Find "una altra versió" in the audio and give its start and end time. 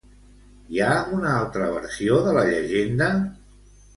1.17-2.17